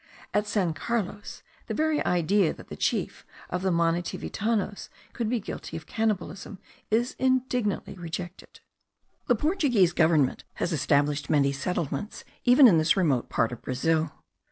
At 0.33 0.47
San 0.47 0.73
Carlos 0.73 1.43
the 1.67 1.75
very 1.75 2.03
idea 2.03 2.55
that 2.55 2.69
the 2.69 2.75
chief 2.75 3.23
of 3.51 3.61
the 3.61 3.69
Manitivitanos 3.71 4.89
could 5.13 5.29
be 5.29 5.39
guilty 5.39 5.77
of 5.77 5.85
cannibalism 5.85 6.57
is 6.89 7.15
indignantly 7.19 7.93
rejected. 7.93 8.61
The 9.27 9.35
Portuguese 9.35 9.93
government 9.93 10.43
has 10.55 10.73
established 10.73 11.29
many 11.29 11.51
settlements 11.51 12.23
even 12.43 12.67
in 12.67 12.79
this 12.79 12.97
remote 12.97 13.29
part 13.29 13.51
of 13.51 13.61
Brazil. 13.61 14.11